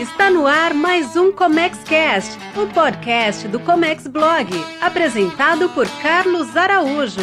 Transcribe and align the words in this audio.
Está 0.00 0.30
no 0.30 0.46
ar 0.46 0.72
mais 0.72 1.14
um 1.14 1.30
Comex 1.30 1.84
Cast, 1.84 2.38
o 2.56 2.66
podcast 2.72 3.46
do 3.46 3.60
Comex 3.60 4.06
Blog, 4.06 4.48
apresentado 4.80 5.68
por 5.68 5.86
Carlos 6.00 6.56
Araújo. 6.56 7.20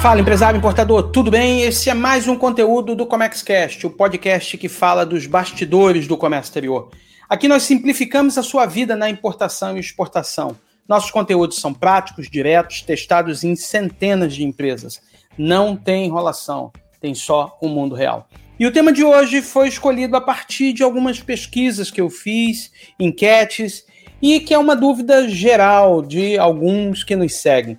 Fala 0.00 0.22
empresário 0.22 0.56
importador, 0.56 1.10
tudo 1.10 1.30
bem? 1.30 1.64
Esse 1.64 1.90
é 1.90 1.94
mais 1.94 2.26
um 2.28 2.34
conteúdo 2.34 2.96
do 2.96 3.04
Comex 3.04 3.42
Cast, 3.42 3.86
o 3.86 3.90
podcast 3.90 4.56
que 4.56 4.66
fala 4.66 5.04
dos 5.04 5.26
bastidores 5.26 6.08
do 6.08 6.16
comércio 6.16 6.48
exterior. 6.48 6.88
Aqui 7.28 7.46
nós 7.46 7.64
simplificamos 7.64 8.38
a 8.38 8.42
sua 8.42 8.64
vida 8.64 8.96
na 8.96 9.10
importação 9.10 9.76
e 9.76 9.80
exportação. 9.80 10.56
Nossos 10.88 11.10
conteúdos 11.10 11.58
são 11.58 11.74
práticos, 11.74 12.30
diretos, 12.30 12.80
testados 12.80 13.44
em 13.44 13.54
centenas 13.54 14.34
de 14.34 14.44
empresas. 14.44 14.98
Não 15.36 15.76
tem 15.76 16.06
enrolação, 16.06 16.72
tem 17.00 17.14
só 17.14 17.56
o 17.60 17.68
mundo 17.68 17.94
real. 17.94 18.28
E 18.58 18.66
o 18.66 18.72
tema 18.72 18.92
de 18.92 19.04
hoje 19.04 19.42
foi 19.42 19.68
escolhido 19.68 20.16
a 20.16 20.20
partir 20.20 20.72
de 20.72 20.82
algumas 20.82 21.20
pesquisas 21.20 21.90
que 21.90 22.00
eu 22.00 22.08
fiz, 22.08 22.72
enquetes, 22.98 23.84
e 24.20 24.40
que 24.40 24.54
é 24.54 24.58
uma 24.58 24.74
dúvida 24.74 25.28
geral 25.28 26.00
de 26.00 26.38
alguns 26.38 27.04
que 27.04 27.14
nos 27.14 27.34
seguem. 27.34 27.78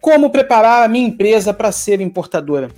Como 0.00 0.30
preparar 0.30 0.84
a 0.84 0.88
minha 0.88 1.06
empresa 1.06 1.52
para 1.52 1.72
ser 1.72 2.00
importadora? 2.00 2.70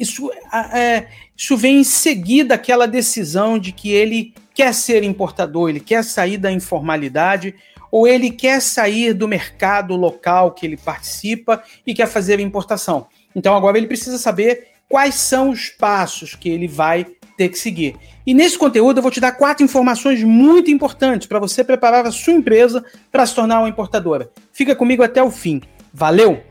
Isso, 0.00 0.30
é, 0.74 1.06
isso 1.36 1.56
vem 1.56 1.80
em 1.80 1.84
seguida 1.84 2.54
aquela 2.54 2.86
decisão 2.86 3.58
de 3.58 3.70
que 3.72 3.90
ele 3.90 4.34
quer 4.54 4.72
ser 4.72 5.02
importador, 5.02 5.68
ele 5.68 5.80
quer 5.80 6.02
sair 6.02 6.38
da 6.38 6.50
informalidade 6.50 7.54
ou 7.90 8.08
ele 8.08 8.30
quer 8.30 8.60
sair 8.60 9.12
do 9.12 9.28
mercado 9.28 9.94
local 9.94 10.52
que 10.52 10.64
ele 10.64 10.78
participa 10.78 11.62
e 11.86 11.94
quer 11.94 12.06
fazer 12.06 12.40
importação. 12.40 13.06
Então 13.36 13.54
agora 13.54 13.76
ele 13.76 13.86
precisa 13.86 14.18
saber 14.18 14.71
quais 14.92 15.14
são 15.14 15.48
os 15.48 15.70
passos 15.70 16.34
que 16.34 16.50
ele 16.50 16.68
vai 16.68 17.06
ter 17.34 17.48
que 17.48 17.58
seguir. 17.58 17.96
E 18.26 18.34
nesse 18.34 18.58
conteúdo 18.58 18.98
eu 18.98 19.02
vou 19.02 19.10
te 19.10 19.20
dar 19.20 19.32
quatro 19.32 19.64
informações 19.64 20.22
muito 20.22 20.70
importantes 20.70 21.26
para 21.26 21.38
você 21.38 21.64
preparar 21.64 22.06
a 22.06 22.12
sua 22.12 22.34
empresa 22.34 22.84
para 23.10 23.24
se 23.24 23.34
tornar 23.34 23.60
uma 23.60 23.70
importadora. 23.70 24.30
Fica 24.52 24.76
comigo 24.76 25.02
até 25.02 25.22
o 25.22 25.30
fim. 25.30 25.62
Valeu? 25.94 26.42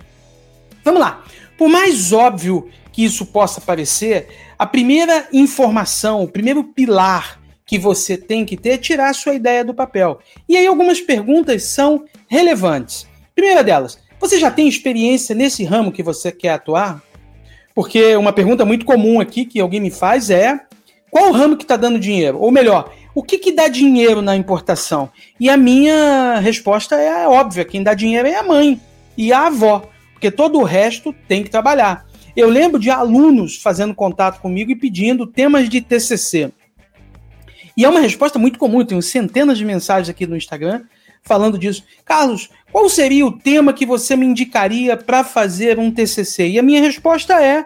Vamos 0.84 1.00
lá. 1.00 1.24
Por 1.56 1.70
mais 1.70 2.12
óbvio 2.12 2.68
que 2.92 3.06
isso 3.06 3.28
possa 3.28 3.62
parecer, 3.62 4.30
a 4.58 4.66
primeira 4.66 5.28
informação, 5.32 6.24
o 6.24 6.28
primeiro 6.28 6.64
pilar 6.64 7.40
que 7.64 7.78
você 7.78 8.18
tem 8.18 8.44
que 8.44 8.58
ter 8.58 8.70
é 8.70 8.78
tirar 8.80 9.12
a 9.12 9.14
sua 9.14 9.36
ideia 9.36 9.64
do 9.64 9.76
papel. 9.76 10.18
E 10.50 10.58
aí 10.58 10.66
algumas 10.66 11.00
perguntas 11.00 11.66
são 11.66 12.06
relevantes. 12.28 13.06
Primeira 13.36 13.64
delas, 13.64 14.00
você 14.20 14.40
já 14.40 14.50
tem 14.50 14.68
experiência 14.68 15.36
nesse 15.36 15.64
ramo 15.64 15.92
que 15.92 16.02
você 16.02 16.32
quer 16.32 16.54
atuar? 16.54 17.04
Porque 17.74 18.16
uma 18.16 18.34
pergunta 18.34 18.66
muito 18.66 18.86
comum 18.86 19.20
aqui 19.20 19.46
que 19.46 19.60
alguém 19.60 19.80
me 19.80 19.92
faz 19.92 20.30
é 20.30 20.60
qual 21.10 21.30
o 21.30 21.34
ramo 21.34 21.58
que 21.58 21.64
está 21.64 21.76
dando 21.76 22.00
dinheiro? 22.00 22.40
Ou 22.40 22.52
melhor, 22.52 22.94
o 23.14 23.22
que, 23.22 23.38
que 23.38 23.52
dá 23.52 23.68
dinheiro 23.68 24.22
na 24.22 24.36
importação? 24.36 25.10
E 25.40 25.50
a 25.50 25.58
minha 25.58 26.40
resposta 26.40 26.96
é 26.96 27.28
óbvia: 27.28 27.66
quem 27.66 27.84
dá 27.84 27.94
dinheiro 27.94 28.28
é 28.28 28.36
a 28.36 28.44
mãe 28.44 28.80
e 29.18 29.34
a 29.34 29.48
avó, 29.48 29.90
porque 30.14 30.32
todo 30.32 30.58
o 30.58 30.64
resto 30.64 31.14
tem 31.28 31.44
que 31.44 31.50
trabalhar. 31.50 32.06
Eu 32.36 32.50
lembro 32.50 32.80
de 32.80 32.90
alunos 32.90 33.58
fazendo 33.58 33.94
contato 33.94 34.40
comigo 34.40 34.72
e 34.72 34.76
pedindo 34.76 35.28
temas 35.28 35.68
de 35.68 35.82
TCC. 35.82 36.52
E 37.76 37.84
é 37.84 37.90
uma 37.90 38.00
resposta 38.00 38.40
muito 38.40 38.58
comum, 38.58 38.86
tenho 38.86 39.02
centenas 39.02 39.58
de 39.58 39.66
mensagens 39.66 40.10
aqui 40.10 40.26
no 40.26 40.38
Instagram 40.38 40.84
falando 41.22 41.58
disso. 41.58 41.84
Carlos, 42.06 42.50
qual 42.72 42.90
seria 42.90 43.26
o 43.26 43.38
tema 43.38 43.74
que 43.74 43.86
você 43.86 44.16
me 44.16 44.26
indicaria 44.26 44.98
para 44.98 45.24
fazer 45.24 45.78
um 45.80 45.92
TCC? 45.92 46.50
E 46.50 46.60
a 46.60 46.64
minha 46.64 46.82
resposta 46.82 47.42
é: 47.42 47.66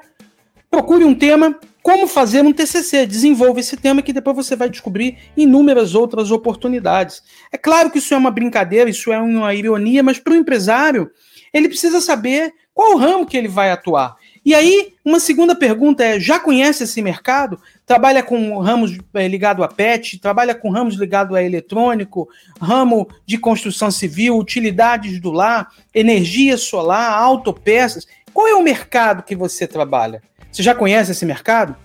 procure 0.69 1.03
um 1.03 1.15
tema, 1.15 1.57
como 1.81 2.07
fazer 2.07 2.43
um 2.43 2.51
TCC. 2.51 3.05
Desenvolva 3.05 3.59
esse 3.59 3.77
tema 3.77 4.01
que 4.01 4.13
depois 4.13 4.35
você 4.35 4.55
vai 4.55 4.69
descobrir 4.69 5.17
inúmeras 5.37 5.95
outras 5.95 6.31
oportunidades. 6.31 7.21
É 7.51 7.57
claro 7.57 7.91
que 7.91 7.99
isso 7.99 8.13
é 8.13 8.17
uma 8.17 8.31
brincadeira, 8.31 8.89
isso 8.89 9.11
é 9.11 9.19
uma 9.19 9.53
ironia, 9.53 10.01
mas 10.01 10.19
para 10.19 10.33
o 10.33 10.35
empresário, 10.35 11.11
ele 11.53 11.69
precisa 11.69 12.01
saber 12.01 12.53
qual 12.73 12.97
ramo 12.97 13.25
que 13.25 13.38
ele 13.38 13.47
vai 13.47 13.71
atuar. 13.71 14.15
E 14.45 14.53
aí, 14.53 14.94
uma 15.03 15.19
segunda 15.19 15.56
pergunta 15.56 16.03
é: 16.03 16.19
já 16.19 16.39
conhece 16.39 16.83
esse 16.83 17.01
mercado? 17.01 17.59
Trabalha 17.83 18.22
com 18.22 18.59
ramos 18.59 18.95
é, 19.16 19.28
ligado 19.28 19.63
a 19.63 19.67
PET, 19.67 20.19
trabalha 20.19 20.53
com 20.53 20.69
ramos 20.69 20.94
ligado 20.94 21.35
a 21.35 21.41
eletrônico, 21.41 22.29
ramo 22.61 23.07
de 23.25 23.39
construção 23.39 23.89
civil, 23.89 24.38
utilidades 24.38 25.19
do 25.19 25.31
lar, 25.31 25.72
energia 25.94 26.57
solar, 26.57 27.13
autopeças. 27.13 28.06
Qual 28.31 28.47
é 28.47 28.53
o 28.53 28.61
mercado 28.61 29.23
que 29.23 29.35
você 29.35 29.66
trabalha? 29.66 30.22
Você 30.51 30.62
já 30.62 30.75
conhece 30.75 31.12
esse 31.12 31.25
mercado? 31.25 31.75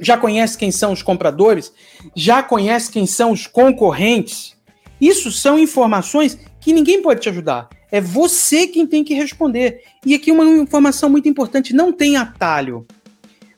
Já 0.00 0.16
conhece 0.16 0.56
quem 0.56 0.72
são 0.72 0.92
os 0.92 1.02
compradores? 1.02 1.72
Já 2.16 2.42
conhece 2.42 2.90
quem 2.90 3.06
são 3.06 3.32
os 3.32 3.46
concorrentes? 3.46 4.56
Isso 4.98 5.30
são 5.30 5.58
informações 5.58 6.38
que 6.58 6.72
ninguém 6.72 7.02
pode 7.02 7.20
te 7.20 7.28
ajudar. 7.28 7.68
É 7.92 8.00
você 8.00 8.66
quem 8.66 8.86
tem 8.86 9.04
que 9.04 9.12
responder. 9.12 9.82
E 10.04 10.14
aqui 10.14 10.32
uma 10.32 10.44
informação 10.44 11.10
muito 11.10 11.28
importante: 11.28 11.74
não 11.74 11.92
tem 11.92 12.16
atalho. 12.16 12.86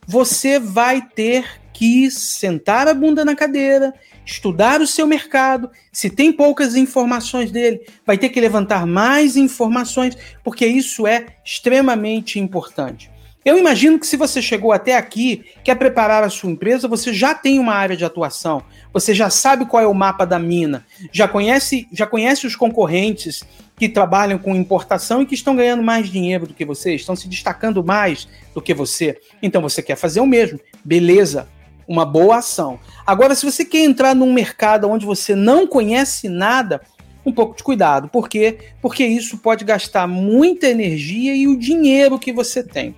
Você 0.07 0.59
vai 0.59 1.01
ter 1.01 1.63
que 1.73 2.11
sentar 2.11 2.89
a 2.89 2.95
bunda 2.95 3.25
na 3.25 3.35
cadeira, 3.37 3.95
estudar 4.27 4.81
o 4.81 4.87
seu 4.87 5.07
mercado. 5.07 5.71
Se 5.93 6.11
tem 6.11 6.33
poucas 6.33 6.75
informações 6.75 7.51
dele, 7.51 7.87
vai 8.05 8.19
ter 8.19 8.29
que 8.29 8.41
levantar 8.41 8.87
mais 8.87 9.37
informações, 9.37 10.17
porque 10.43 10.67
isso 10.67 11.07
é 11.07 11.27
extremamente 11.45 12.39
importante. 12.41 13.15
Eu 13.45 13.59
imagino 13.59 13.99
que 13.99 14.07
se 14.07 14.17
você 14.17 14.41
chegou 14.41 14.73
até 14.73 14.97
aqui, 14.97 15.45
quer 15.63 15.75
preparar 15.75 16.25
a 16.25 16.31
sua 16.31 16.51
empresa, 16.51 16.89
você 16.89 17.13
já 17.13 17.35
tem 17.35 17.59
uma 17.59 17.75
área 17.75 17.95
de 17.95 18.05
atuação, 18.05 18.63
você 18.91 19.13
já 19.13 19.29
sabe 19.29 19.67
qual 19.67 19.83
é 19.83 19.87
o 19.87 19.93
mapa 19.93 20.25
da 20.25 20.39
mina, 20.39 20.87
já 21.13 21.29
conhece, 21.29 21.87
já 21.93 22.07
conhece 22.07 22.47
os 22.47 22.57
concorrentes 22.57 23.45
que 23.77 23.89
trabalham 23.89 24.39
com 24.39 24.55
importação 24.55 25.23
e 25.23 25.27
que 25.27 25.35
estão 25.35 25.57
ganhando 25.57 25.83
mais 25.83 26.09
dinheiro 26.09 26.47
do 26.47 26.55
que 26.55 26.65
você, 26.65 26.95
estão 26.95 27.17
se 27.17 27.29
destacando 27.29 27.83
mais 27.83 28.29
do 28.55 28.63
que 28.63 28.73
você. 28.73 29.21
Então 29.43 29.61
você 29.61 29.83
quer 29.83 29.97
fazer 29.97 30.21
o 30.21 30.27
mesmo. 30.27 30.61
Beleza, 30.85 31.49
uma 31.87 32.05
boa 32.05 32.37
ação. 32.37 32.79
Agora, 33.07 33.35
se 33.35 33.45
você 33.45 33.65
quer 33.65 33.85
entrar 33.85 34.15
num 34.15 34.33
mercado 34.33 34.89
onde 34.89 35.05
você 35.05 35.35
não 35.35 35.67
conhece 35.67 36.29
nada, 36.29 36.81
um 37.25 37.33
pouco 37.33 37.57
de 37.57 37.63
cuidado. 37.63 38.09
Por 38.09 38.29
quê? 38.29 38.59
Porque 38.81 39.05
isso 39.05 39.39
pode 39.39 39.65
gastar 39.65 40.07
muita 40.07 40.69
energia 40.69 41.35
e 41.35 41.47
o 41.49 41.59
dinheiro 41.59 42.19
que 42.19 42.33
você 42.33 42.63
tem. 42.63 42.95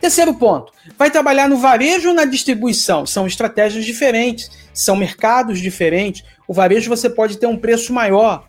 Terceiro 0.00 0.34
ponto, 0.34 0.72
vai 0.98 1.12
trabalhar 1.12 1.48
no 1.48 1.56
varejo 1.56 2.08
ou 2.08 2.14
na 2.14 2.24
distribuição? 2.24 3.06
São 3.06 3.24
estratégias 3.24 3.84
diferentes, 3.84 4.50
são 4.74 4.96
mercados 4.96 5.60
diferentes. 5.60 6.24
O 6.48 6.52
varejo 6.52 6.88
você 6.88 7.08
pode 7.08 7.38
ter 7.38 7.46
um 7.46 7.56
preço 7.56 7.92
maior. 7.92 8.48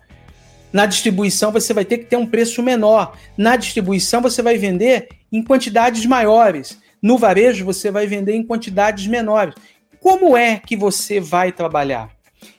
Na 0.74 0.86
distribuição 0.86 1.52
você 1.52 1.72
vai 1.72 1.84
ter 1.84 1.98
que 1.98 2.06
ter 2.06 2.16
um 2.16 2.26
preço 2.26 2.60
menor. 2.60 3.16
Na 3.38 3.54
distribuição 3.54 4.20
você 4.20 4.42
vai 4.42 4.58
vender 4.58 5.06
em 5.30 5.40
quantidades 5.40 6.04
maiores. 6.04 6.80
No 7.00 7.16
varejo 7.16 7.64
você 7.64 7.92
vai 7.92 8.08
vender 8.08 8.34
em 8.34 8.44
quantidades 8.44 9.06
menores. 9.06 9.54
Como 10.00 10.36
é 10.36 10.58
que 10.58 10.76
você 10.76 11.20
vai 11.20 11.52
trabalhar? 11.52 12.10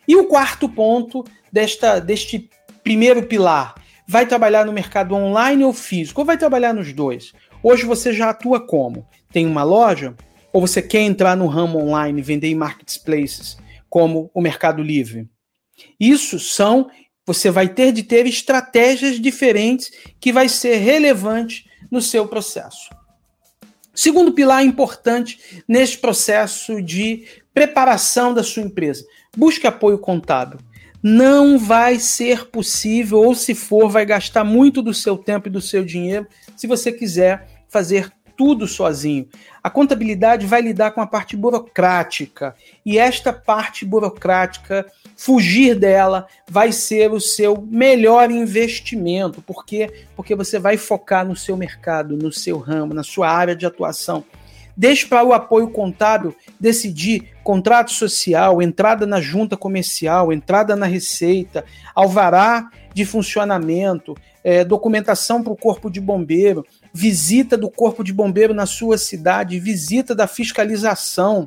E 0.08 0.16
o 0.16 0.30
quarto 0.30 0.70
ponto 0.70 1.26
desta, 1.52 2.00
deste 2.00 2.50
primeiro 2.82 3.22
pilar, 3.24 3.76
vai 4.08 4.26
trabalhar 4.26 4.66
no 4.66 4.72
mercado 4.72 5.14
online 5.14 5.66
ou 5.66 5.74
físico? 5.74 6.22
Ou 6.22 6.26
vai 6.26 6.38
trabalhar 6.38 6.74
nos 6.74 6.94
dois? 6.94 7.34
Hoje 7.62 7.84
você 7.86 8.14
já 8.14 8.30
atua 8.30 8.66
como? 8.66 9.06
Tem 9.30 9.46
uma 9.46 9.64
loja? 9.64 10.16
Ou 10.54 10.62
você 10.62 10.82
quer 10.82 11.02
entrar 11.02 11.36
no 11.36 11.48
ramo 11.48 11.80
online, 11.80 12.22
vender 12.22 12.48
em 12.48 12.56
marketplaces, 12.56 13.58
como 13.90 14.32
o 14.34 14.40
Mercado 14.40 14.82
Livre? 14.82 15.28
Isso 16.00 16.40
são, 16.40 16.90
você 17.26 17.50
vai 17.50 17.68
ter 17.70 17.92
de 17.92 18.04
ter 18.04 18.26
estratégias 18.28 19.20
diferentes 19.20 19.92
que 20.20 20.32
vai 20.32 20.48
ser 20.48 20.78
relevante 20.78 21.66
no 21.90 22.02
seu 22.02 22.28
processo. 22.28 22.90
Segundo 23.94 24.34
pilar 24.34 24.64
importante 24.64 25.64
nesse 25.68 25.98
processo 25.98 26.82
de 26.82 27.26
preparação 27.54 28.34
da 28.34 28.44
sua 28.44 28.64
empresa, 28.64 29.06
busque 29.36 29.66
apoio 29.66 29.98
contábil. 29.98 30.60
Não 31.02 31.58
vai 31.58 32.00
ser 32.00 32.48
possível, 32.48 33.20
ou 33.20 33.34
se 33.36 33.56
for, 33.56 33.90
vai 33.90 34.06
gastar 34.06 34.44
muito 34.44 34.82
do 34.82 34.94
seu 34.94 35.18
tempo 35.18 35.48
e 35.48 35.52
do 35.52 35.62
seu 35.62 35.86
dinheiro 35.86 36.28
se 36.58 36.68
você 36.68 36.92
quiser 36.92 37.64
fazer 37.70 38.12
tudo 38.36 38.68
sozinho. 38.68 39.28
A 39.64 39.70
contabilidade 39.70 40.46
vai 40.46 40.62
lidar 40.62 40.92
com 40.92 41.02
a 41.02 41.08
parte 41.08 41.36
burocrática 41.36 42.56
e 42.86 42.98
esta 42.98 43.34
parte 43.34 43.86
burocrática, 43.86 44.86
fugir 45.16 45.76
dela 45.76 46.28
vai 46.48 46.72
ser 46.72 47.12
o 47.12 47.20
seu 47.20 47.66
melhor 47.70 48.30
investimento. 48.30 49.42
Por 49.42 49.66
quê? 49.66 50.06
Porque 50.16 50.36
você 50.36 50.60
vai 50.60 50.78
focar 50.78 51.26
no 51.26 51.36
seu 51.36 51.58
mercado, 51.58 52.18
no 52.18 52.32
seu 52.32 52.58
ramo, 52.58 52.94
na 52.94 53.04
sua 53.04 53.30
área 53.30 53.56
de 53.56 53.66
atuação. 53.66 54.24
Deixe 54.78 55.08
para 55.08 55.24
o 55.24 55.32
apoio 55.32 55.70
contábil 55.70 56.36
decidir 56.60 57.34
contrato 57.44 57.94
social, 57.94 58.62
entrada 58.62 59.06
na 59.06 59.22
junta 59.22 59.56
comercial, 59.56 60.34
entrada 60.34 60.76
na 60.76 60.86
receita, 60.86 61.64
alvará 61.94 62.70
de 62.94 63.06
funcionamento, 63.06 64.16
é, 64.44 64.64
documentação 64.64 65.42
para 65.42 65.54
o 65.54 65.58
corpo 65.58 65.90
de 65.90 66.02
bombeiro, 66.02 66.66
visita 66.96 67.58
do 67.58 67.70
Corpo 67.70 68.06
de 68.06 68.14
Bombeiro 68.14 68.54
na 68.54 68.66
sua 68.66 68.98
cidade, 68.98 69.60
visita 69.60 70.16
da 70.16 70.28
fiscalização 70.28 71.46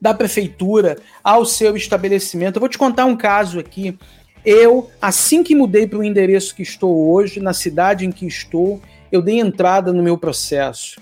da 0.00 0.14
prefeitura 0.14 0.96
ao 1.22 1.44
seu 1.44 1.76
estabelecimento. 1.76 2.56
Eu 2.56 2.60
vou 2.60 2.68
te 2.68 2.78
contar 2.78 3.06
um 3.06 3.16
caso 3.16 3.58
aqui. 3.58 3.98
Eu, 4.44 4.88
assim 5.02 5.42
que 5.42 5.52
mudei 5.52 5.84
para 5.84 5.98
o 5.98 6.04
endereço 6.04 6.54
que 6.54 6.62
estou 6.62 7.10
hoje, 7.10 7.40
na 7.40 7.52
cidade 7.52 8.06
em 8.06 8.12
que 8.12 8.24
estou, 8.24 8.80
eu 9.10 9.20
dei 9.20 9.40
entrada 9.40 9.92
no 9.92 10.00
meu 10.02 10.16
processo. 10.16 11.00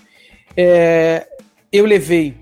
É, 0.57 1.27
eu 1.71 1.85
levei 1.85 2.35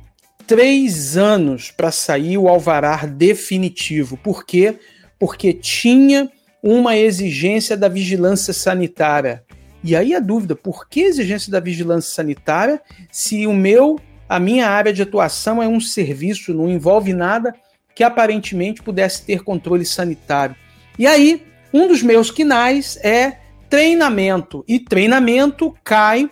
três 0.48 1.18
anos 1.18 1.70
para 1.70 1.92
sair 1.92 2.38
o 2.38 2.48
alvará 2.48 3.06
definitivo. 3.06 4.16
Por 4.16 4.46
quê? 4.46 4.76
Porque 5.20 5.52
tinha 5.52 6.32
uma 6.64 6.96
exigência 6.96 7.76
da 7.76 7.90
vigilância 7.90 8.54
sanitária. 8.54 9.44
E 9.88 9.96
aí 9.96 10.14
a 10.14 10.20
dúvida, 10.20 10.54
por 10.54 10.90
que 10.90 11.00
exigência 11.00 11.50
da 11.50 11.62
vigilância 11.62 12.14
sanitária 12.14 12.82
se 13.10 13.48
o 13.48 13.54
meu, 13.54 13.98
a 14.28 14.38
minha 14.38 14.68
área 14.68 14.92
de 14.92 15.02
atuação 15.02 15.64
é 15.64 15.68
um 15.68 15.80
serviço, 15.80 16.54
não 16.54 16.70
envolve 16.70 17.14
nada 17.14 17.56
que 17.96 18.04
aparentemente 18.04 18.84
pudesse 18.84 19.24
ter 19.24 19.46
controle 19.46 19.86
sanitário. 19.86 20.58
E 21.00 21.08
aí, 21.08 21.42
um 21.74 21.88
dos 21.88 22.04
meus 22.04 22.30
quinais 22.30 22.98
é 23.02 23.38
treinamento, 23.70 24.62
e 24.68 24.78
treinamento 24.78 25.74
cai 25.86 26.30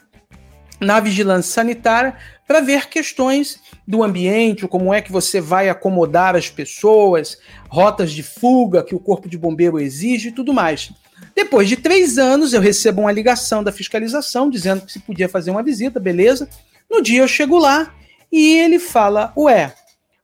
na 0.78 1.00
vigilância 1.00 1.54
sanitária 1.54 2.14
para 2.46 2.60
ver 2.60 2.90
questões 2.90 3.62
do 3.88 4.04
ambiente, 4.04 4.68
como 4.68 4.94
é 4.94 5.02
que 5.02 5.14
você 5.14 5.40
vai 5.40 5.70
acomodar 5.70 6.36
as 6.36 6.50
pessoas, 6.50 7.38
rotas 7.70 8.12
de 8.12 8.22
fuga 8.22 8.84
que 8.84 8.94
o 8.94 9.00
corpo 9.00 9.30
de 9.30 9.38
bombeiro 9.38 9.80
exige 9.80 10.28
e 10.28 10.34
tudo 10.34 10.54
mais. 10.54 10.92
Depois 11.36 11.68
de 11.68 11.76
três 11.76 12.18
anos, 12.18 12.54
eu 12.54 12.62
recebo 12.62 13.02
uma 13.02 13.12
ligação 13.12 13.64
da 13.64 13.72
fiscalização 13.72 14.50
dizendo 14.50 14.86
que 14.86 14.92
se 14.92 15.00
podia 15.00 15.28
fazer 15.28 15.52
uma 15.52 15.64
visita, 15.64 16.00
beleza. 16.00 16.50
No 16.90 17.02
dia 17.02 17.22
eu 17.22 17.28
chego 17.28 17.58
lá 17.58 17.94
e 18.32 18.58
ele 18.58 18.80
fala: 18.80 19.34
Ué, 19.38 19.74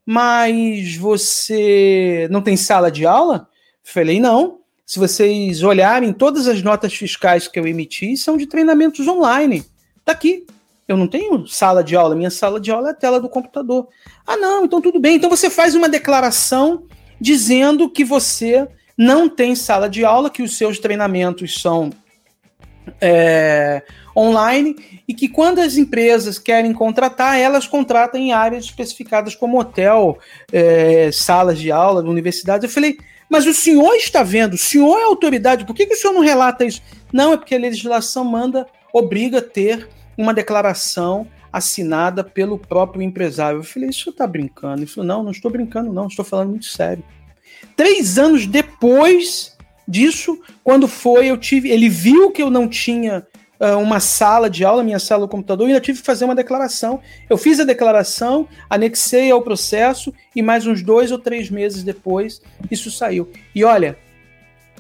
mas 0.06 0.96
você 0.96 2.28
não 2.32 2.42
tem 2.42 2.56
sala 2.56 2.92
de 2.92 3.06
aula? 3.06 3.48
Falei: 3.84 4.20
Não. 4.20 4.60
Se 4.86 5.00
vocês 5.00 5.64
olharem, 5.64 6.12
todas 6.12 6.50
as 6.50 6.62
notas 6.62 6.94
fiscais 6.94 7.48
que 7.48 7.58
eu 7.58 7.66
emiti 7.66 8.18
são 8.18 8.36
de 8.36 8.46
treinamentos 8.46 9.08
online. 9.08 9.64
Tá 10.04 10.12
aqui. 10.12 10.46
Eu 10.86 10.98
não 10.98 11.08
tenho 11.08 11.48
sala 11.48 11.82
de 11.82 11.96
aula, 11.96 12.14
minha 12.14 12.30
sala 12.30 12.60
de 12.60 12.70
aula 12.70 12.90
é 12.90 12.92
a 12.92 12.94
tela 12.94 13.18
do 13.18 13.30
computador. 13.30 13.88
Ah, 14.28 14.36
não, 14.36 14.66
então 14.66 14.82
tudo 14.82 15.00
bem. 15.00 15.16
Então 15.16 15.30
você 15.30 15.50
faz 15.50 15.76
uma 15.76 15.88
declaração 15.88 16.84
dizendo 17.22 17.90
que 17.90 18.04
você 18.04 18.68
não 19.02 19.28
tem 19.28 19.56
sala 19.56 19.90
de 19.90 20.06
aula, 20.06 20.30
que 20.30 20.44
os 20.44 20.56
seus 20.56 20.78
treinamentos 20.78 21.60
são 21.60 21.90
é, 23.02 23.82
online 24.16 24.76
e 25.08 25.14
que 25.16 25.28
quando 25.28 25.58
as 25.58 25.76
empresas 25.76 26.38
querem 26.38 26.72
contratar, 26.72 27.40
elas 27.40 27.66
contratam 27.66 28.22
em 28.22 28.32
áreas 28.32 28.66
especificadas 28.66 29.34
como 29.34 29.60
hotel, 29.60 30.20
é, 30.54 31.10
salas 31.12 31.58
de 31.58 31.72
aula, 31.72 32.08
universidades. 32.08 32.64
Eu 32.64 32.70
falei, 32.70 33.00
mas 33.28 33.48
o 33.48 33.56
senhor 33.56 33.96
está 33.96 34.22
vendo, 34.22 34.54
o 34.54 34.58
senhor 34.60 35.00
é 35.00 35.06
autoridade, 35.06 35.66
por 35.66 35.76
que, 35.76 35.88
que 35.88 35.96
o 35.96 35.98
senhor 35.98 36.14
não 36.14 36.22
relata 36.22 36.64
isso? 36.64 36.84
Não, 37.12 37.34
é 37.34 37.38
porque 37.38 37.56
a 37.56 37.60
legislação 37.60 38.24
manda, 38.24 38.68
obriga 38.94 39.40
a 39.40 39.42
ter 39.42 39.90
uma 40.16 40.32
declaração 40.32 41.28
assinada 41.52 42.24
pelo 42.24 42.60
próprio 42.60 43.02
empresário. 43.02 43.62
Eu 43.62 43.64
falei, 43.64 43.90
isso 43.90 44.12
está 44.12 44.28
brincando? 44.28 44.82
Ele 44.82 44.86
falou, 44.86 45.08
não, 45.08 45.24
não 45.24 45.32
estou 45.32 45.50
brincando, 45.50 45.92
não, 45.92 46.06
estou 46.06 46.24
falando 46.24 46.50
muito 46.50 46.68
sério. 46.68 47.04
Três 47.76 48.18
anos 48.18 48.46
depois 48.46 49.58
disso, 49.88 50.40
quando 50.64 50.88
foi, 50.88 51.28
eu 51.28 51.38
tive. 51.38 51.70
Ele 51.70 51.90
viu 51.90 52.32
que 52.32 52.42
eu 52.42 52.50
não 52.50 52.68
tinha 52.68 53.26
uh, 53.60 53.78
uma 53.78 54.00
sala 54.00 54.50
de 54.50 54.64
aula, 54.64 54.84
minha 54.84 55.00
sala 55.00 55.22
do 55.22 55.28
computador, 55.28 55.68
e 55.68 55.72
ainda 55.72 55.82
tive 55.82 56.00
que 56.00 56.06
fazer 56.06 56.26
uma 56.26 56.36
declaração. 56.36 57.00
Eu 57.30 57.38
fiz 57.38 57.60
a 57.60 57.64
declaração, 57.64 58.48
anexei 58.70 59.30
ao 59.30 59.42
processo, 59.42 60.14
e 60.36 60.42
mais 60.42 60.66
uns 60.66 60.82
dois 60.82 61.12
ou 61.12 61.20
três 61.20 61.50
meses 61.50 61.84
depois, 61.84 62.42
isso 62.70 62.90
saiu. 62.90 63.30
E 63.54 63.64
olha, 63.64 63.98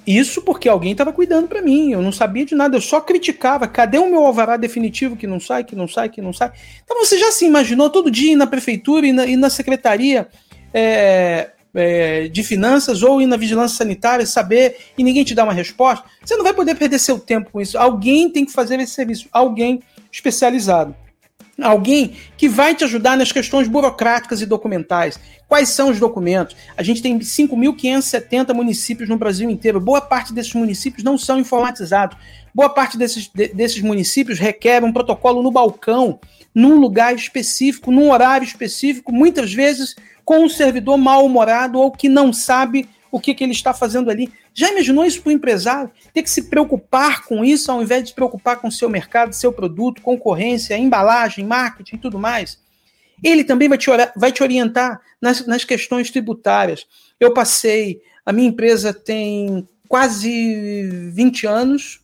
isso 0.05 0.41
porque 0.41 0.67
alguém 0.67 0.94
estava 0.94 1.13
cuidando 1.13 1.47
para 1.47 1.61
mim, 1.61 1.91
eu 1.91 2.01
não 2.01 2.11
sabia 2.11 2.45
de 2.45 2.55
nada, 2.55 2.75
eu 2.75 2.81
só 2.81 2.99
criticava. 2.99 3.67
Cadê 3.67 3.99
o 3.99 4.09
meu 4.09 4.25
alvará 4.25 4.57
definitivo 4.57 5.15
que 5.15 5.27
não 5.27 5.39
sai, 5.39 5.63
que 5.63 5.75
não 5.75 5.87
sai, 5.87 6.09
que 6.09 6.21
não 6.21 6.33
sai? 6.33 6.51
Então 6.83 6.97
você 7.05 7.19
já 7.19 7.31
se 7.31 7.45
imaginou 7.45 7.89
todo 7.89 8.09
dia 8.09 8.33
ir 8.33 8.35
na 8.35 8.47
prefeitura 8.47 9.05
e 9.05 9.13
na, 9.13 9.25
na 9.25 9.49
secretaria 9.49 10.27
é, 10.73 11.51
é, 11.73 12.27
de 12.27 12.44
finanças 12.44 13.03
ou 13.03 13.21
ir 13.21 13.25
na 13.25 13.38
vigilância 13.38 13.77
sanitária, 13.77 14.25
saber 14.25 14.77
e 14.97 15.03
ninguém 15.03 15.23
te 15.23 15.35
dá 15.35 15.44
uma 15.44 15.53
resposta? 15.53 16.06
Você 16.23 16.35
não 16.35 16.44
vai 16.44 16.53
poder 16.53 16.75
perder 16.75 17.00
seu 17.00 17.19
tempo 17.19 17.51
com 17.51 17.62
isso. 17.62 17.77
Alguém 17.77 18.29
tem 18.29 18.45
que 18.45 18.51
fazer 18.51 18.79
esse 18.79 18.94
serviço, 18.94 19.27
alguém 19.31 19.81
especializado. 20.12 20.95
Alguém 21.62 22.15
que 22.38 22.50
vai 22.50 22.73
te 22.73 22.83
ajudar 22.83 23.15
nas 23.15 23.31
questões 23.31 23.68
burocráticas 23.68 24.41
e 24.41 24.45
documentais. 24.45 25.19
Quais 25.47 25.69
são 25.69 25.89
os 25.89 26.00
documentos? 26.00 26.56
A 26.75 26.81
gente 26.81 27.01
tem 27.01 27.19
5.570 27.19 28.53
municípios 28.53 29.07
no 29.07 29.18
Brasil 29.18 29.50
inteiro. 29.50 29.79
Boa 29.79 30.01
parte 30.01 30.33
desses 30.33 30.53
municípios 30.53 31.03
não 31.03 31.18
são 31.18 31.39
informatizados. 31.39 32.18
Boa 32.53 32.69
parte 32.69 32.97
desses, 32.97 33.29
de, 33.33 33.50
desses 33.50 33.81
municípios 33.81 34.39
requer 34.39 34.83
um 34.83 34.91
protocolo 34.91 35.44
no 35.44 35.51
balcão, 35.51 36.19
num 36.53 36.75
lugar 36.75 37.15
específico, 37.15 37.92
num 37.92 38.12
horário 38.12 38.45
específico, 38.45 39.12
muitas 39.12 39.53
vezes 39.53 39.95
com 40.24 40.45
um 40.45 40.50
servidor 40.50 40.98
mal-humorado 40.98 41.80
ou 41.80 41.92
que 41.92 42.09
não 42.09 42.31
sabe 42.31 42.88
o 43.12 43.19
que, 43.19 43.33
que 43.33 43.44
ele 43.44 43.51
está 43.51 43.74
fazendo 43.74 44.09
ali. 44.09 44.31
Já 44.53 44.69
imaginou 44.71 45.06
isso 45.06 45.21
para 45.21 45.30
o 45.30 45.33
empresário? 45.33 45.92
Ter 46.13 46.24
que 46.24 46.30
se 46.30 46.44
preocupar 46.44 47.25
com 47.25 47.44
isso 47.44 47.71
ao 47.71 47.81
invés 47.81 48.03
de 48.03 48.09
se 48.09 48.15
preocupar 48.15 48.57
com 48.57 48.71
seu 48.71 48.89
mercado, 48.89 49.33
seu 49.33 49.51
produto, 49.51 50.01
concorrência, 50.01 50.77
embalagem, 50.77 51.45
marketing 51.45 51.95
e 51.95 52.00
tudo 52.00 52.19
mais? 52.19 52.59
Ele 53.24 53.44
também 53.44 53.69
vai 53.69 53.77
te, 53.77 53.89
vai 54.15 54.31
te 54.31 54.42
orientar 54.42 55.00
nas, 55.21 55.45
nas 55.45 55.63
questões 55.63 56.09
tributárias. 56.09 56.86
Eu 57.19 57.33
passei, 57.33 58.01
a 58.25 58.33
minha 58.33 58.50
empresa 58.50 58.94
tem 58.94 59.68
quase 59.88 61.09
20 61.13 61.45
anos, 61.45 62.00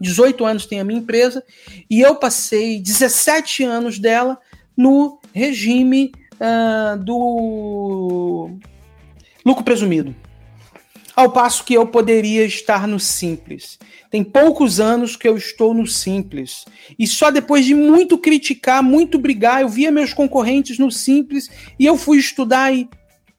18 0.00 0.44
anos 0.44 0.66
tem 0.66 0.80
a 0.80 0.84
minha 0.84 0.98
empresa, 0.98 1.44
e 1.88 2.00
eu 2.00 2.16
passei 2.16 2.80
17 2.80 3.64
anos 3.64 3.98
dela 3.98 4.38
no 4.76 5.20
regime 5.34 6.12
uh, 6.36 6.98
do 6.98 8.50
lucro 9.44 9.62
presumido. 9.62 10.14
Ao 11.14 11.30
passo 11.30 11.64
que 11.64 11.74
eu 11.74 11.86
poderia 11.86 12.46
estar 12.46 12.88
no 12.88 12.98
simples. 12.98 13.78
Tem 14.10 14.24
poucos 14.24 14.80
anos 14.80 15.16
que 15.16 15.28
eu 15.28 15.36
estou 15.36 15.74
no 15.74 15.86
simples. 15.86 16.64
E 16.98 17.06
só 17.06 17.30
depois 17.30 17.66
de 17.66 17.74
muito 17.74 18.16
criticar, 18.16 18.82
muito 18.82 19.18
brigar, 19.18 19.60
eu 19.60 19.68
via 19.68 19.90
meus 19.90 20.14
concorrentes 20.14 20.78
no 20.78 20.90
simples 20.90 21.50
e 21.78 21.84
eu 21.84 21.98
fui 21.98 22.16
estudar 22.18 22.72
e 22.72 22.88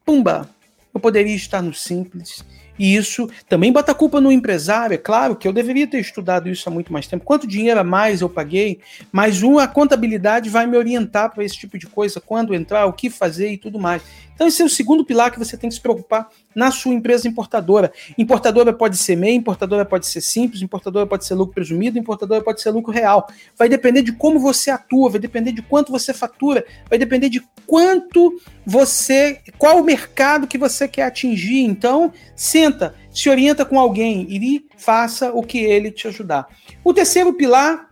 pumba, 0.04 0.48
eu 0.94 1.00
poderia 1.00 1.34
estar 1.34 1.60
no 1.60 1.74
simples 1.74 2.44
e 2.82 2.96
isso 2.96 3.30
também 3.48 3.70
bota 3.70 3.92
a 3.92 3.94
culpa 3.94 4.20
no 4.20 4.32
empresário. 4.32 4.94
É 4.94 4.98
claro 4.98 5.36
que 5.36 5.46
eu 5.46 5.52
deveria 5.52 5.86
ter 5.86 6.00
estudado 6.00 6.48
isso 6.48 6.68
há 6.68 6.72
muito 6.72 6.92
mais 6.92 7.06
tempo. 7.06 7.24
Quanto 7.24 7.46
dinheiro 7.46 7.78
a 7.78 7.84
mais 7.84 8.20
eu 8.20 8.28
paguei, 8.28 8.80
mas 9.12 9.40
uma 9.40 9.68
contabilidade 9.68 10.50
vai 10.50 10.66
me 10.66 10.76
orientar 10.76 11.32
para 11.32 11.44
esse 11.44 11.56
tipo 11.56 11.78
de 11.78 11.86
coisa, 11.86 12.20
quando 12.20 12.52
entrar, 12.52 12.86
o 12.86 12.92
que 12.92 13.08
fazer 13.08 13.52
e 13.52 13.56
tudo 13.56 13.78
mais. 13.78 14.02
Então, 14.34 14.48
esse 14.48 14.60
é 14.60 14.64
o 14.64 14.68
segundo 14.68 15.04
pilar 15.04 15.30
que 15.30 15.38
você 15.38 15.56
tem 15.56 15.68
que 15.68 15.76
se 15.76 15.80
preocupar 15.80 16.28
na 16.52 16.72
sua 16.72 16.92
empresa 16.92 17.28
importadora. 17.28 17.92
Importadora 18.18 18.72
pode 18.72 18.96
ser 18.96 19.14
MEI, 19.14 19.36
importadora 19.36 19.84
pode 19.84 20.06
ser 20.06 20.20
simples, 20.20 20.62
importadora 20.62 21.06
pode 21.06 21.24
ser 21.24 21.34
lucro 21.34 21.54
presumido, 21.54 21.96
importadora 21.96 22.42
pode 22.42 22.60
ser 22.60 22.70
lucro 22.70 22.92
real. 22.92 23.28
Vai 23.56 23.68
depender 23.68 24.02
de 24.02 24.10
como 24.10 24.40
você 24.40 24.72
atua, 24.72 25.10
vai 25.10 25.20
depender 25.20 25.52
de 25.52 25.62
quanto 25.62 25.92
você 25.92 26.12
fatura, 26.12 26.64
vai 26.90 26.98
depender 26.98 27.28
de 27.28 27.40
quanto 27.64 28.40
você. 28.64 29.40
qual 29.58 29.80
o 29.80 29.84
mercado 29.84 30.46
que 30.46 30.58
você 30.58 30.86
quer 30.88 31.04
atingir. 31.04 31.62
Então, 31.64 32.12
senta, 32.36 32.94
se 33.12 33.28
orienta 33.28 33.64
com 33.64 33.78
alguém 33.78 34.26
e 34.28 34.64
faça 34.76 35.32
o 35.32 35.42
que 35.42 35.58
ele 35.58 35.90
te 35.90 36.08
ajudar. 36.08 36.46
O 36.84 36.94
terceiro 36.94 37.32
pilar, 37.32 37.88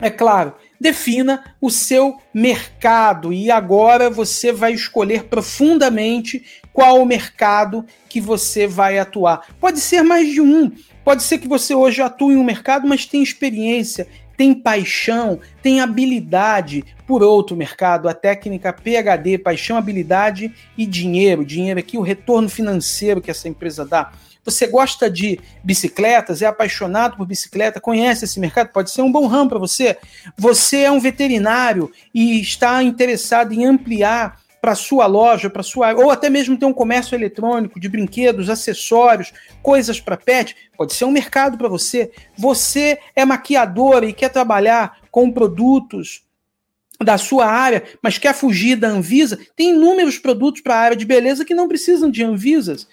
é 0.00 0.10
claro, 0.10 0.54
defina 0.80 1.54
o 1.60 1.70
seu 1.70 2.16
mercado 2.32 3.32
e 3.32 3.50
agora 3.50 4.08
você 4.08 4.50
vai 4.50 4.72
escolher 4.72 5.24
profundamente 5.24 6.42
qual 6.72 7.02
o 7.02 7.06
mercado 7.06 7.84
que 8.08 8.20
você 8.20 8.66
vai 8.66 8.98
atuar. 8.98 9.46
Pode 9.60 9.80
ser 9.80 10.02
mais 10.02 10.28
de 10.28 10.40
um, 10.40 10.72
pode 11.04 11.22
ser 11.22 11.38
que 11.38 11.48
você 11.48 11.74
hoje 11.74 12.00
atue 12.00 12.32
em 12.32 12.36
um 12.36 12.44
mercado, 12.44 12.88
mas 12.88 13.04
tem 13.04 13.22
experiência, 13.22 14.08
tem 14.40 14.54
paixão, 14.54 15.38
tem 15.62 15.82
habilidade 15.82 16.82
por 17.06 17.22
outro 17.22 17.54
mercado, 17.54 18.08
a 18.08 18.14
técnica 18.14 18.72
PHD, 18.72 19.36
paixão, 19.36 19.76
habilidade 19.76 20.50
e 20.78 20.86
dinheiro. 20.86 21.44
Dinheiro 21.44 21.78
aqui, 21.78 21.98
o 21.98 22.00
retorno 22.00 22.48
financeiro 22.48 23.20
que 23.20 23.30
essa 23.30 23.50
empresa 23.50 23.84
dá. 23.84 24.10
Você 24.42 24.66
gosta 24.66 25.10
de 25.10 25.38
bicicletas, 25.62 26.40
é 26.40 26.46
apaixonado 26.46 27.18
por 27.18 27.26
bicicleta, 27.26 27.82
conhece 27.82 28.24
esse 28.24 28.40
mercado, 28.40 28.68
pode 28.72 28.90
ser 28.90 29.02
um 29.02 29.12
bom 29.12 29.26
ramo 29.26 29.50
para 29.50 29.58
você. 29.58 29.98
Você 30.38 30.78
é 30.84 30.90
um 30.90 31.00
veterinário 31.00 31.92
e 32.14 32.40
está 32.40 32.82
interessado 32.82 33.52
em 33.52 33.66
ampliar 33.66 34.40
para 34.60 34.74
sua 34.74 35.06
loja, 35.06 35.48
para 35.48 35.62
sua 35.62 35.94
ou 35.94 36.10
até 36.10 36.28
mesmo 36.28 36.58
ter 36.58 36.66
um 36.66 36.72
comércio 36.72 37.14
eletrônico 37.14 37.80
de 37.80 37.88
brinquedos, 37.88 38.50
acessórios, 38.50 39.32
coisas 39.62 40.00
para 40.00 40.16
pet, 40.16 40.54
pode 40.76 40.92
ser 40.92 41.04
um 41.04 41.10
mercado 41.10 41.56
para 41.56 41.68
você. 41.68 42.10
Você 42.36 42.98
é 43.16 43.24
maquiadora 43.24 44.06
e 44.06 44.12
quer 44.12 44.28
trabalhar 44.28 44.98
com 45.10 45.30
produtos 45.30 46.22
da 47.02 47.16
sua 47.16 47.46
área, 47.46 47.82
mas 48.02 48.18
quer 48.18 48.34
fugir 48.34 48.76
da 48.76 48.88
Anvisa, 48.88 49.38
tem 49.56 49.70
inúmeros 49.70 50.18
produtos 50.18 50.60
para 50.60 50.74
a 50.74 50.80
área 50.80 50.96
de 50.96 51.06
beleza 51.06 51.46
que 51.46 51.54
não 51.54 51.66
precisam 51.66 52.10
de 52.10 52.22
Anvisas. 52.22 52.86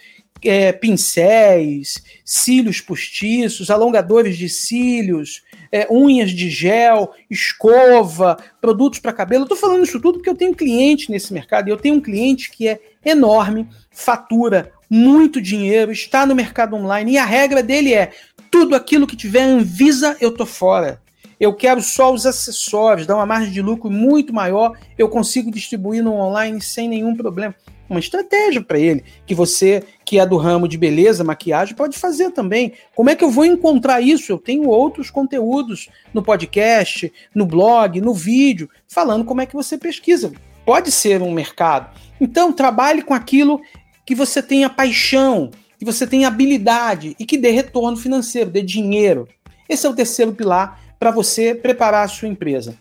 É, 0.44 0.72
pincéis, 0.72 2.04
cílios 2.24 2.80
postiços, 2.80 3.70
alongadores 3.70 4.38
de 4.38 4.48
cílios, 4.48 5.44
é, 5.72 5.88
unhas 5.90 6.32
de 6.32 6.50
gel, 6.50 7.12
escova, 7.30 8.38
produtos 8.62 9.00
para 9.00 9.14
cabelo. 9.14 9.48
Tô 9.48 9.56
falando 9.56 9.84
isso 9.84 10.00
tudo 10.00 10.20
porque 10.20 10.30
eu 10.30 10.36
tenho 10.36 10.56
cliente 10.56 11.12
nesse 11.12 11.34
mercado 11.34 11.70
eu 11.70 11.78
tenho 11.78 11.96
um 11.96 12.02
cliente 12.02 12.52
que 12.52 12.68
é 12.68 12.80
enorme, 13.04 13.68
fatura 13.92 14.72
muito 14.90 15.42
dinheiro, 15.42 15.92
está 15.92 16.26
no 16.26 16.36
mercado 16.36 16.76
online 16.76 17.14
e 17.14 17.18
a 17.18 17.26
regra 17.26 17.62
dele 17.62 17.94
é 17.94 18.12
tudo 18.50 18.76
aquilo 18.76 19.08
que 19.08 19.16
tiver 19.16 19.44
Anvisa 19.44 20.16
eu 20.22 20.32
tô 20.32 20.46
fora. 20.46 21.02
Eu 21.40 21.54
quero 21.54 21.82
só 21.82 22.12
os 22.12 22.26
acessórios, 22.26 23.06
dá 23.06 23.16
uma 23.16 23.26
margem 23.26 23.52
de 23.52 23.62
lucro 23.62 23.92
muito 23.92 24.34
maior, 24.34 24.76
eu 24.98 25.08
consigo 25.08 25.52
distribuir 25.52 26.04
no 26.04 26.14
online 26.14 26.60
sem 26.62 26.90
nenhum 26.90 27.16
problema. 27.16 27.54
Uma 27.90 28.00
estratégia 28.00 28.62
para 28.62 28.78
ele, 28.78 29.04
que 29.26 29.34
você, 29.34 29.84
que 30.04 30.20
é 30.20 30.26
do 30.26 30.36
ramo 30.36 30.68
de 30.68 30.78
beleza, 30.78 31.24
maquiagem, 31.24 31.76
pode 31.76 31.98
fazer 31.98 32.32
também. 32.32 32.74
Como 32.96 33.10
é 33.10 33.16
que 33.16 33.24
eu 33.24 33.30
vou 33.30 33.46
encontrar 33.46 34.02
isso? 34.02 34.32
Eu 34.32 34.38
tenho 34.38 34.68
outros 34.68 35.10
conteúdos 35.10 35.90
no 36.14 36.22
podcast, 36.22 37.12
no 37.34 37.46
blog, 37.46 38.02
no 38.02 38.14
vídeo, 38.14 38.70
falando 38.88 39.24
como 39.24 39.42
é 39.42 39.46
que 39.46 39.56
você 39.56 39.78
pesquisa. 39.78 40.34
Pode 40.66 40.92
ser 40.92 41.22
um 41.22 41.32
mercado. 41.32 41.98
Então, 42.20 42.52
trabalhe 42.52 43.02
com 43.02 43.14
aquilo 43.14 43.62
que 44.06 44.14
você 44.14 44.42
tenha 44.44 44.70
paixão, 44.70 45.50
que 45.80 45.86
você 45.86 46.06
tenha 46.06 46.28
habilidade 46.28 47.16
e 47.18 47.26
que 47.26 47.38
dê 47.38 47.52
retorno 47.52 47.96
financeiro, 47.96 48.50
dê 48.50 48.62
dinheiro. 48.62 49.28
Esse 49.70 49.86
é 49.86 49.90
o 49.90 49.96
terceiro 49.96 50.34
pilar 50.34 50.82
para 51.00 51.12
você 51.12 51.56
preparar 51.56 52.04
a 52.04 52.08
sua 52.08 52.28
empresa. 52.28 52.78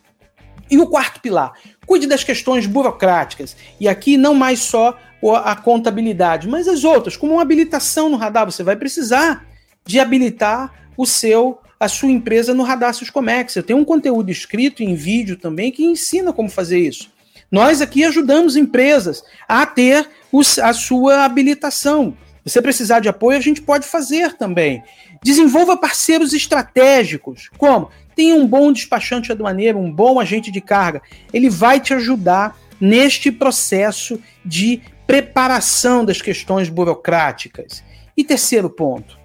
E 0.69 0.79
o 0.79 0.87
quarto 0.89 1.21
pilar, 1.21 1.53
cuide 1.87 2.07
das 2.07 2.25
questões 2.25 2.67
burocráticas. 2.67 3.57
E 3.81 3.89
aqui 3.89 4.17
não 4.17 4.35
mais 4.35 4.61
só 4.61 4.99
a 5.45 5.57
contabilidade, 5.57 6.49
mas 6.49 6.69
as 6.69 6.85
outras, 6.85 7.17
como 7.17 7.35
uma 7.35 7.43
habilitação 7.43 8.09
no 8.09 8.17
radar. 8.17 8.45
Você 8.45 8.63
vai 8.63 8.77
precisar 8.77 9.47
de 9.85 9.99
habilitar 9.99 10.73
o 10.97 11.07
seu 11.07 11.59
a 11.79 11.89
sua 11.89 12.11
empresa 12.11 12.55
no 12.55 12.63
Radar 12.63 12.95
Comex. 13.13 13.55
Eu 13.55 13.63
tenho 13.63 13.79
um 13.79 13.85
conteúdo 13.85 14.31
escrito 14.31 14.83
em 14.83 14.95
vídeo 14.95 15.37
também 15.37 15.71
que 15.71 15.85
ensina 15.85 16.33
como 16.33 16.49
fazer 16.49 16.79
isso. 16.79 17.11
Nós 17.51 17.81
aqui 17.81 18.03
ajudamos 18.05 18.57
empresas 18.57 19.23
a 19.47 19.65
ter 19.67 20.09
os, 20.33 20.59
a 20.59 20.73
sua 20.73 21.25
habilitação. 21.25 22.17
Você 22.45 22.63
precisar 22.63 23.01
de 23.01 23.09
apoio, 23.09 23.39
a 23.39 23.43
gente 23.43 23.61
pode 23.61 23.87
fazer 23.87 24.35
também. 24.35 24.83
Desenvolva 25.23 25.77
parceiros 25.77 26.33
estratégicos. 26.33 27.51
Como? 27.59 27.91
Tenha 28.17 28.35
um 28.35 28.47
bom 28.47 28.73
despachante 28.73 29.31
aduaneiro, 29.31 29.79
um 29.79 29.93
bom 29.93 30.19
agente 30.19 30.51
de 30.51 30.61
carga. 30.61 31.03
Ele 31.33 31.51
vai 31.51 31.79
te 31.79 31.95
ajudar 31.95 32.59
neste 32.81 33.31
processo 33.31 34.19
de 34.45 34.81
preparação 35.07 36.05
das 36.05 36.21
questões 36.21 36.69
burocráticas. 36.69 37.85
E 38.17 38.25
terceiro 38.25 38.71
ponto, 38.71 39.19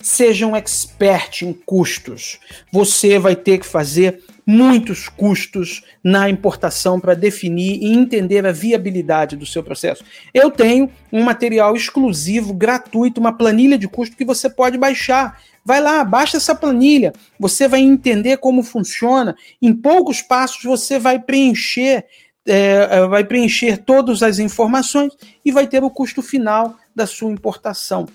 seja 0.00 0.46
um 0.46 0.56
expert 0.56 1.42
em 1.42 1.52
custos. 1.52 2.38
Você 2.72 3.18
vai 3.18 3.36
ter 3.36 3.58
que 3.58 3.66
fazer 3.66 4.22
muitos 4.46 5.08
custos 5.08 5.82
na 6.02 6.28
importação 6.28 6.98
para 6.98 7.14
definir 7.14 7.82
e 7.82 7.92
entender 7.92 8.44
a 8.46 8.52
viabilidade 8.52 9.36
do 9.36 9.46
seu 9.46 9.62
processo. 9.62 10.04
Eu 10.32 10.50
tenho 10.50 10.90
um 11.12 11.22
material 11.22 11.76
exclusivo, 11.76 12.54
gratuito, 12.54 13.20
uma 13.20 13.32
planilha 13.32 13.78
de 13.78 13.86
custo 13.86 14.16
que 14.16 14.24
você 14.24 14.48
pode 14.48 14.78
baixar. 14.78 15.40
Vai 15.64 15.80
lá, 15.80 16.02
baixa 16.04 16.38
essa 16.38 16.54
planilha, 16.54 17.12
você 17.38 17.68
vai 17.68 17.80
entender 17.80 18.38
como 18.38 18.62
funciona. 18.62 19.36
Em 19.60 19.72
poucos 19.74 20.22
passos 20.22 20.62
você 20.64 20.98
vai 20.98 21.18
preencher, 21.18 22.04
é, 22.46 22.88
é 22.90 23.06
vai 23.06 23.24
preencher 23.24 23.78
todas 23.78 24.22
as 24.22 24.38
informações 24.38 25.12
e 25.44 25.52
vai 25.52 25.66
ter 25.66 25.84
o 25.84 25.90
custo 25.90 26.22
final 26.22 26.76
da 26.94 27.06
sua 27.06 27.30
importação. 27.30 28.06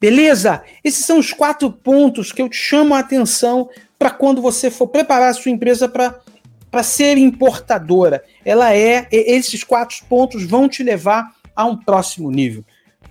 Beleza? 0.00 0.62
Esses 0.82 1.04
são 1.04 1.18
os 1.18 1.32
quatro 1.32 1.70
pontos 1.70 2.32
que 2.32 2.40
eu 2.40 2.48
te 2.48 2.56
chamo 2.56 2.94
a 2.94 3.00
atenção 3.00 3.68
para 3.98 4.10
quando 4.10 4.40
você 4.40 4.70
for 4.70 4.86
preparar 4.86 5.30
a 5.30 5.34
sua 5.34 5.52
empresa 5.52 5.86
para 5.86 6.82
ser 6.82 7.18
importadora. 7.18 8.24
Ela 8.42 8.74
é, 8.74 9.06
esses 9.10 9.62
quatro 9.62 9.96
pontos 10.08 10.44
vão 10.44 10.68
te 10.68 10.82
levar 10.82 11.34
a 11.54 11.66
um 11.66 11.76
próximo 11.76 12.30
nível. 12.30 12.64